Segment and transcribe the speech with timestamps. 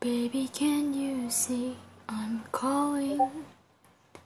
[0.00, 1.76] Baby, can you see
[2.08, 3.18] I'm calling?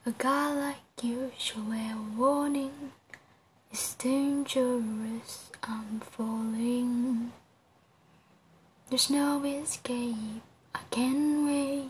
[0.05, 2.93] A guy like you should wear a warning.
[3.71, 7.33] It's dangerous, I'm falling.
[8.91, 10.43] There's no escape,
[10.75, 11.89] I can't wait.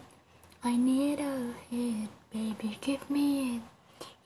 [0.63, 3.63] I need a hit, baby, give me it.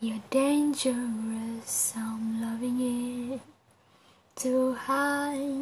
[0.00, 3.41] You're dangerous, I'm loving it.
[4.34, 5.55] Too high.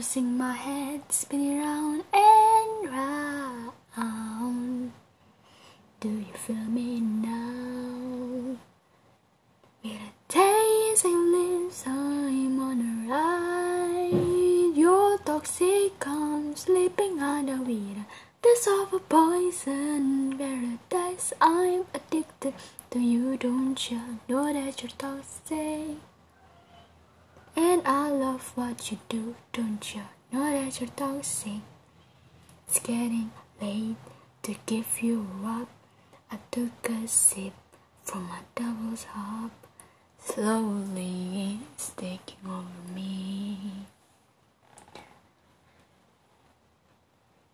[0.00, 4.92] Losing my head, spinning round and round.
[6.00, 8.56] Do you feel me now?
[9.84, 14.74] With a taste of lips, I'm on a ride.
[14.74, 17.98] Your toxic arms sleeping under with
[18.40, 21.34] taste of a poison paradise.
[21.42, 22.54] I'm addicted
[22.92, 25.98] to you, don't you know that you're toxic?
[27.56, 31.60] And I love what you do, don't you know that you're toxic?
[32.66, 33.96] It's getting late
[34.42, 35.68] to give you up.
[36.30, 37.52] I took a sip
[38.02, 39.50] from my double top.
[40.18, 43.58] Slowly it's taking over me.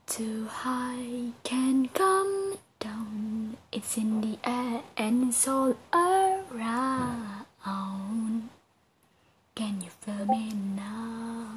[0.06, 3.56] Too high can come down.
[3.72, 7.46] It's in the air and it's all around.
[9.56, 11.48] Can you feel me now?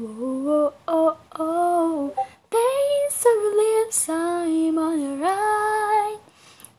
[0.00, 2.14] Oh, oh, oh, oh.
[2.50, 6.20] Days of lips, I'm on a ride.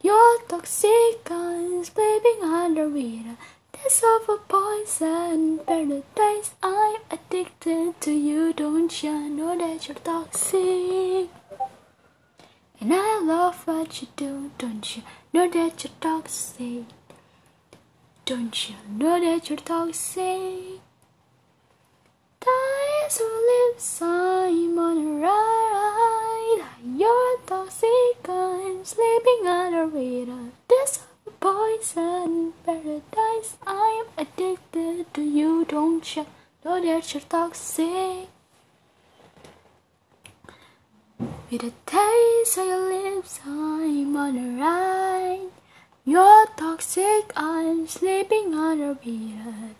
[0.02, 3.38] Your toxic eyes, sleeping under with a
[3.78, 6.56] taste of a poison paradise.
[6.64, 11.30] I'm addicted to you, don't you know that you're toxic?
[12.82, 16.86] And I love what you do, don't you know that you're toxic?
[18.26, 20.82] Don't you know that you're toxic?
[22.40, 26.66] Ties of lips, I'm on a ride.
[26.84, 31.06] You're toxic, I'm sleeping under with a this
[31.40, 33.58] poison paradise.
[33.68, 36.26] I'm addicted to you, don't you
[36.64, 38.28] know that you're toxic?
[41.52, 45.52] With a taste of your lips, I'm on a ride.
[46.08, 48.98] You're toxic, I'm sleeping under a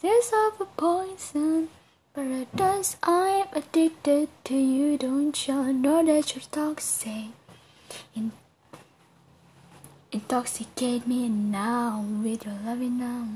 [0.02, 1.70] This of a poison
[2.16, 2.98] paradise.
[3.04, 7.30] I'm addicted to you, don't you know that you're toxic?
[8.16, 8.32] In-
[10.12, 13.28] intoxicate me now with your loving now.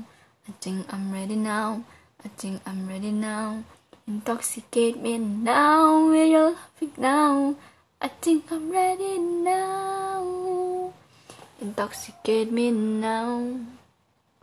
[0.48, 1.84] I think I'm ready now.
[2.24, 3.62] I think I'm ready now.
[4.08, 7.54] Intoxicate me now with your loving now.
[8.02, 9.99] I think I'm ready now.
[11.60, 13.79] Intoxicate me now.